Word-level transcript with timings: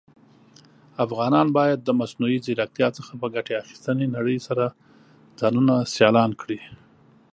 افغانان 1.05 1.47
بايد 1.57 1.79
د 1.83 1.89
مصنوعى 1.99 2.37
ځيرکتيا 2.45 2.87
څخه 2.97 3.11
په 3.21 3.27
ګټي 3.35 3.53
اخيستنې 3.63 4.05
نړئ 4.17 4.37
سره 4.47 4.65
ځانونه 5.39 5.73
سيالان 5.93 6.31
کړى. 6.41 6.59